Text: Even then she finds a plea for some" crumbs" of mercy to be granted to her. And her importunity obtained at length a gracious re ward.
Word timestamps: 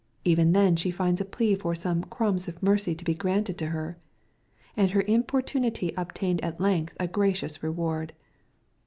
Even 0.25 0.53
then 0.53 0.75
she 0.75 0.89
finds 0.89 1.21
a 1.21 1.25
plea 1.25 1.53
for 1.53 1.75
some" 1.75 2.03
crumbs" 2.09 2.47
of 2.47 2.63
mercy 2.63 2.95
to 2.95 3.03
be 3.05 3.13
granted 3.13 3.55
to 3.59 3.67
her. 3.67 3.99
And 4.75 4.89
her 4.89 5.03
importunity 5.03 5.93
obtained 5.95 6.43
at 6.43 6.59
length 6.59 6.97
a 6.99 7.07
gracious 7.07 7.61
re 7.61 7.69
ward. 7.69 8.13